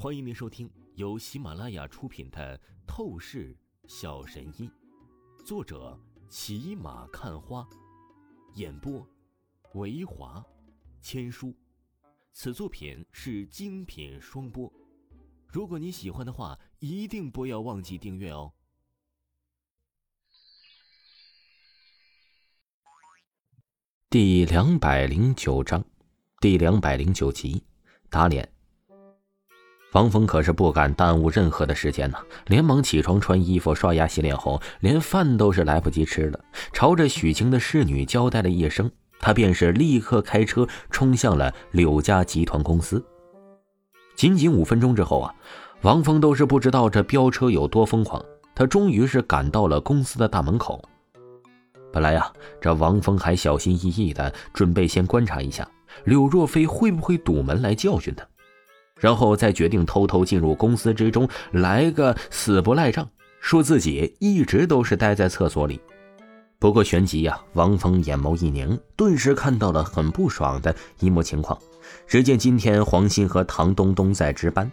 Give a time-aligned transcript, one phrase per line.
[0.00, 2.56] 欢迎您收听由喜马拉雅出品的
[2.86, 3.52] 《透视
[3.88, 4.70] 小神医》，
[5.44, 5.98] 作者
[6.28, 7.68] 骑马看花，
[8.54, 9.04] 演播
[9.74, 10.40] 维华
[11.00, 11.52] 千书。
[12.32, 14.72] 此作品是精品双播。
[15.48, 18.52] 如果你喜欢的话，一定不要忘记订阅哦。
[24.08, 25.84] 第两百零九章，
[26.40, 27.64] 第两百零九集，
[28.08, 28.48] 打脸。
[29.92, 36.38] 王峰可是不敢耽误任何的时间呢，连忙起床穿衣服、刷牙洗脸后，连饭都是来不及吃了，
[36.74, 43.02] 朝着许晴的侍女交代了一声，他便是立刻开车冲向了柳家集团公司。
[44.14, 45.34] 仅仅五分钟之后啊，
[45.80, 48.22] 王峰都是不知道这飙车有多疯狂，
[48.54, 50.82] 他终于是赶到了公司的大门口。
[51.90, 52.30] 本来呀，
[52.60, 55.66] 这王峰还小心翼翼的准备先观察一下
[56.04, 58.26] 柳若飞会不会堵门来教训他。
[58.98, 63.08] 然后再决定偷偷进入公司之中，来个死不赖账，
[63.40, 65.80] 说自己一直都是待在厕所里。
[66.58, 71.56] 不过旋即呀，王峰眼眸一凝，顿时看到了很不爽的一幕情况。
[72.06, 74.70] 只见今天黄鑫和唐东东在值班，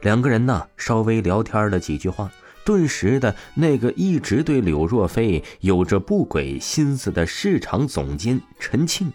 [0.00, 2.30] 两个人呢稍微聊天了几句话，
[2.64, 9.12] 顿时的那个一直对柳若飞有着不轨心思的市场总监陈庆。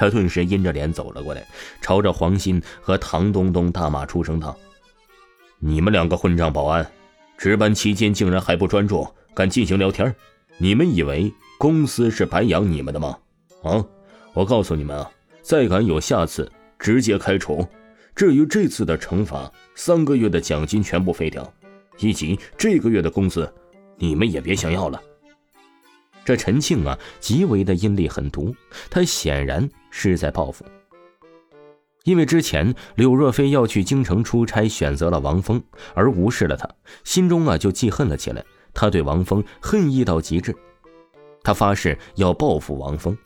[0.00, 1.46] 他顿时阴着脸走了过来，
[1.82, 4.56] 朝着黄鑫和唐东东大骂出声道
[5.60, 6.90] ：“你们两个混账保安，
[7.36, 10.16] 值班期间竟然还不专注，敢进行聊天？
[10.56, 13.18] 你们以为公司是白养你们的吗？
[13.62, 13.84] 啊！
[14.32, 15.10] 我告诉你们啊，
[15.42, 17.68] 再敢有下次，直接开除。
[18.14, 21.52] 至于这次的惩罚，三个月的奖金全部废掉，
[21.98, 23.52] 以及这个月的工资，
[23.98, 24.98] 你们也别想要了。”
[26.24, 28.54] 这陈庆啊，极为的阴厉狠毒，
[28.88, 30.64] 他显然是在报复。
[32.04, 35.62] 因为之前柳若飞要去京城出差，选择了王峰，
[35.94, 36.68] 而无视了他，
[37.04, 38.44] 心中啊就记恨了起来。
[38.72, 40.54] 他对王峰恨意到极致，
[41.42, 43.16] 他发誓要报复王峰。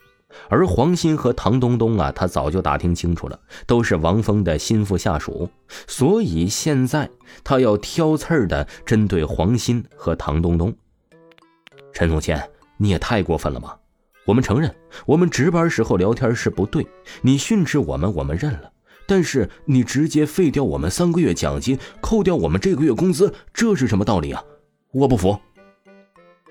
[0.49, 5.49] 而黄鑫和唐东东啊，他早就打听清楚了，都是王峰的心腹下属，
[5.87, 7.09] 所以现在
[7.45, 10.75] 他要挑刺儿的针对黄鑫和唐东东。
[11.93, 12.43] 陈总监。
[12.77, 13.77] 你也太过分了吗？
[14.27, 14.75] 我们承认，
[15.05, 16.87] 我们值班时候聊天是不对，
[17.21, 18.73] 你训斥我们，我们认了。
[19.07, 24.43] 但是你直接废掉我们三个月奖金，扣掉我们这个月工资，这是什么道理啊？
[24.93, 25.39] 我不服！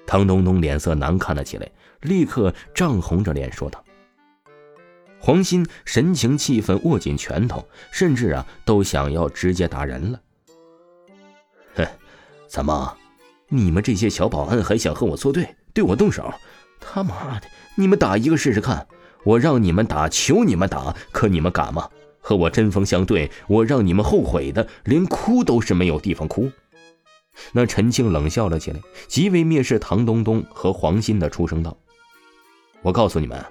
[0.05, 1.67] 唐东东脸色难看了起来，
[2.01, 3.83] 立刻涨红着脸说道。
[5.19, 10.21] 黄鑫神情气愤，握紧拳头，甚至啊都想要直接打人了。
[11.73, 11.87] 哼，
[12.47, 12.95] 怎么，
[13.47, 15.55] 你们这些小保安还想和我作对？
[15.73, 16.33] 对我动手，
[16.79, 17.47] 他妈的！
[17.75, 18.87] 你们打一个试试看！
[19.23, 21.89] 我让你们打，求你们打，可你们敢吗？
[22.19, 26.51] 和我针锋相对，我让你们后悔的，连哭都是没有地方哭。
[27.51, 31.75] 那陈庆冷笑了起来，极为蔑视唐东东和黄鑫的出声道
[32.83, 33.43] ：“我告诉你们，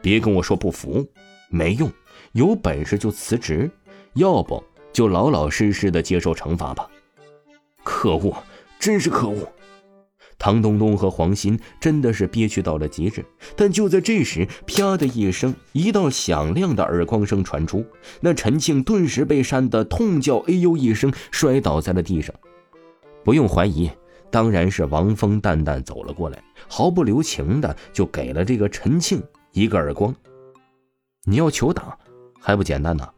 [0.00, 1.04] 别跟我说不服，
[1.48, 1.90] 没用，
[2.32, 3.68] 有本事就辞职，
[4.14, 6.88] 要不就老老实实的接受惩罚吧。”
[7.82, 8.34] 可恶，
[8.78, 9.52] 真是可恶！
[10.44, 13.24] 唐东东和黄鑫真的是憋屈到了极致，
[13.56, 17.82] 但就在这时，啪的一声，一道响亮的耳光声传出，
[18.20, 22.34] 那陈庆顿时被扇得痛叫“哎呦”一声，摔倒在了地上。
[23.24, 23.90] 不用怀疑，
[24.30, 29.22] 当然是王峰淡淡走了过来，毫不留情的就给了这个陈庆
[29.52, 30.14] 一个耳光。
[31.22, 31.96] 你要求打，
[32.38, 33.08] 还不简单呢？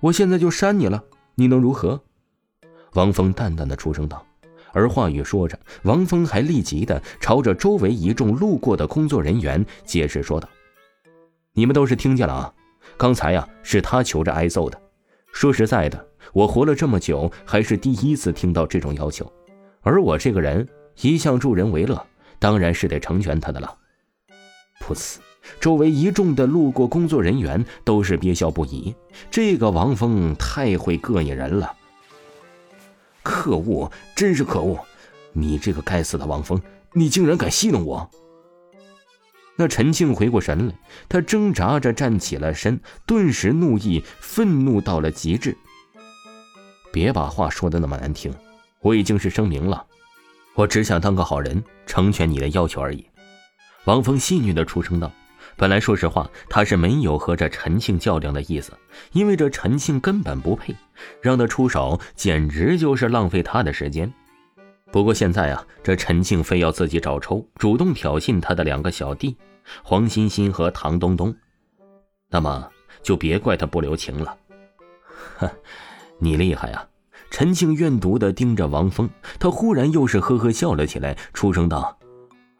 [0.00, 1.04] 我现在就扇你了，
[1.34, 2.00] 你能如何？
[2.94, 4.24] 王峰淡淡的出声道。
[4.72, 10.48] 而话语说着，王峰还立即的朝着周围一众路过的工作人员解释说道
[11.54, 12.52] ：“你们都是听见了啊？
[12.96, 14.80] 刚才呀是他求着挨揍的。
[15.32, 19.30] 说实在的，我活了这么久，还是第一次听到这种要求。
[19.82, 20.66] 而我这个人
[21.00, 22.06] 一向助人为乐，
[22.38, 23.76] 当然是得成全他的了。”
[24.84, 25.18] 噗呲！
[25.58, 28.94] 周围一众的路过工作人员都是憋笑不已。
[29.30, 31.74] 这个王峰太会膈应人了。
[33.30, 34.78] 可恶，真是可恶！
[35.32, 36.60] 你这个该死的王峰，
[36.92, 38.10] 你竟然敢戏弄我！
[39.56, 40.74] 那陈庆回过神来，
[41.08, 45.56] 他挣扎着站起了身，顿时怒意愤怒到了极致。
[46.92, 48.34] 别把话说的那么难听，
[48.80, 49.86] 我已经是声明了，
[50.54, 53.06] 我只想当个好人，成全你的要求而已。
[53.84, 55.10] 王峰戏谑的出声道。
[55.60, 58.72] 本来说实话，他是没有和这陈庆较量的意思，
[59.12, 60.74] 因为这陈庆根本不配，
[61.20, 64.10] 让他出手简直就是浪费他的时间。
[64.90, 69.36] 不过现在啊，这陈庆非要自己找抽，主动挑衅他的两个小弟
[69.82, 71.36] 黄欣欣和唐东东，
[72.30, 72.66] 那么
[73.02, 74.34] 就别怪他不留情了。
[75.36, 75.50] 哼，
[76.18, 76.88] 你厉害啊！
[77.30, 81.98] 陈庆怨毒的盯着王峰，他忽然又是呵呵笑了起来，出声道：“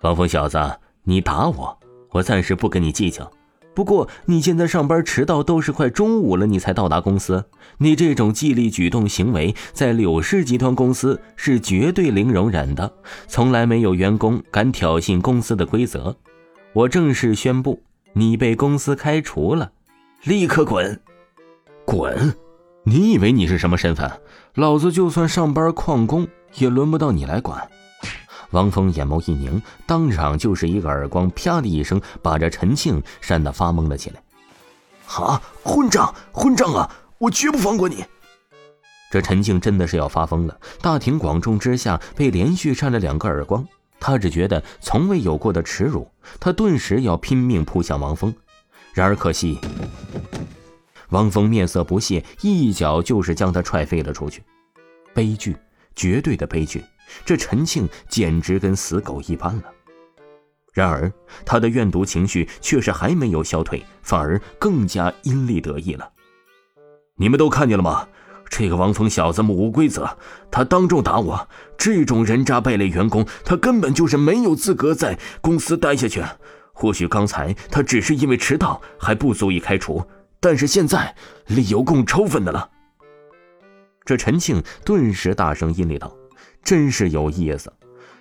[0.02, 1.79] 王峰小子，你打我，
[2.10, 3.30] 我暂时不跟你计较。
[3.72, 7.44] 不过你现在上班迟到都是快中午了，你才到达公司，
[7.78, 12.92] 你这种纪律举动行为，在柳氏集团公司是绝对零容忍的，
[13.28, 16.14] 从来没有员工敢挑衅公司的规则。
[16.72, 17.80] 我正式宣布，
[18.12, 19.70] 你被公司开除了，
[20.24, 21.00] 立刻滚，
[21.84, 22.34] 滚！
[22.82, 24.10] 你以为你是什么身份？”
[24.56, 27.70] 老子就算上班旷工，也轮不到你来管。
[28.50, 34.22] 王峰眼眸一凝，当场就是一个耳光，啪的一声，把这陈庆扇得发懵了起来。
[35.06, 35.40] 啊！
[35.62, 36.14] 混账！
[36.32, 36.90] 混账啊！
[37.18, 38.04] 我绝不放过你！
[39.10, 43.66] 这陈庆真的是要发疯了，大庭广众之下被连续扇了两个耳光，
[43.98, 46.08] 他只觉得从未有过的耻辱，
[46.38, 48.32] 他顿时要拼命扑向王峰。
[48.94, 49.58] 然而可惜。
[51.10, 54.44] 王峰面色不屑，一脚就是将他踹飞了出去。
[55.12, 55.56] 悲剧，
[55.96, 56.84] 绝对的悲剧！
[57.24, 59.64] 这陈庆简直跟死狗一般了。
[60.72, 61.12] 然而，
[61.44, 66.08] 他的怨毒情绪却是还没有消退，反而更加阴厉得意了。
[67.16, 68.06] 你们都看见了吗？
[68.48, 70.16] 这个王峰小子目无规则，
[70.50, 71.48] 他当众打我，
[71.78, 76.24] 这种人渣败类员工，他根本就是没有资格在公司待下去。
[76.72, 80.04] 或许刚才他只是因为迟到，还不足以开除。
[80.40, 81.14] 但是现在
[81.46, 82.70] 理由够充分的了。
[84.04, 86.12] 这陈庆顿时大声阴厉道
[86.62, 87.72] ：“真是有意思！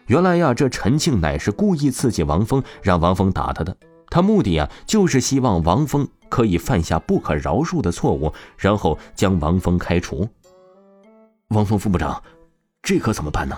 [0.07, 3.75] 原来呀，这陈庆乃是故意刺激王峰，让王峰打他的。
[4.09, 10.27] 他目的呀，就是希望王峰可以犯下不可饶恕的错误，然后将王峰开除。
[11.50, 12.21] 王峰副部长，
[12.81, 13.57] 这可怎么办呢？”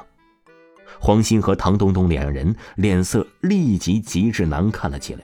[0.99, 5.21] 黄鑫和唐东东两人脸色立即极致难看了起来。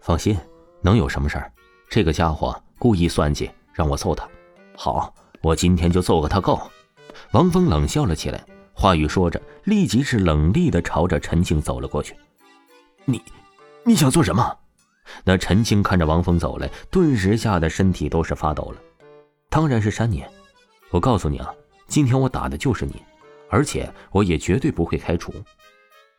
[0.00, 0.36] 放心，
[0.80, 1.52] 能有什么事儿？
[1.90, 4.26] 这个家伙故意算计，让我揍他。
[4.76, 5.12] 好，
[5.42, 6.60] 我今天就揍个他够。
[7.32, 8.44] 王峰冷笑了起来，
[8.80, 12.14] 话语说着，立即是冷厉的朝着陈庆走了过去。
[13.04, 13.20] 你，
[13.82, 14.56] 你想做什么？
[15.24, 18.80] 那陈庆看着王峰走来，顿时吓得身体都是发抖了。
[19.50, 20.24] 当然是删你。
[20.90, 21.52] 我告诉你啊，
[21.88, 23.02] 今天我打的就是你，
[23.50, 25.34] 而且我也绝对不会开除。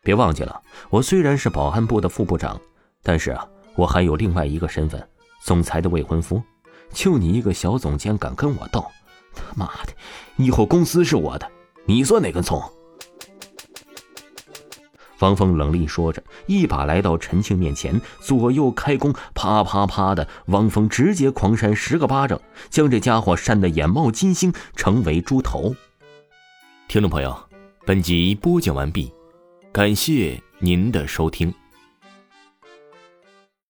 [0.04, 2.60] 别忘记了，我虽然是保安部的副部长，
[3.02, 5.02] 但是啊，我还有另外一个身份。
[5.46, 6.44] 总裁的未婚夫，
[6.92, 8.86] 就你一个小总监敢跟我斗？
[9.34, 9.94] 他妈的，
[10.36, 11.50] 以后公司是我的，
[11.90, 12.62] 你算哪根葱？
[15.18, 22.40] 方峰冷厉说着，一把来到陈庆面前，左右开弓，啪啪啪的，汪峰直接狂扇十个巴掌，
[22.70, 25.76] 将这家伙扇得眼冒金星，成为猪头。
[26.88, 27.36] 听众朋友，
[27.88, 29.12] 本集播讲完毕，
[29.74, 31.52] 感谢您的收听。